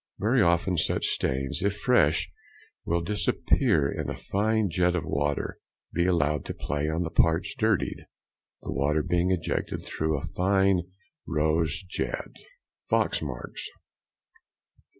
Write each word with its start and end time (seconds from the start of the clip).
Very 0.17 0.41
often 0.41 0.77
such 0.77 1.05
stains, 1.05 1.61
if 1.61 1.77
fresh, 1.77 2.31
will 2.85 3.01
disappear 3.01 3.91
if 3.91 4.07
a 4.09 4.15
fine 4.15 4.71
jet 4.71 4.95
of 4.95 5.05
water 5.05 5.59
be 5.93 6.07
allowed 6.07 6.43
to 6.45 6.55
play 6.55 6.89
on 6.89 7.03
the 7.03 7.11
parts 7.11 7.53
dirtied, 7.55 8.07
the 8.63 8.71
water 8.73 9.03
being 9.03 9.29
ejected 9.29 9.83
through 9.85 10.17
a 10.17 10.25
fine 10.25 10.81
rose 11.27 11.83
jet. 11.83 12.31
_Fox 12.91 13.21
marks. 13.21 13.69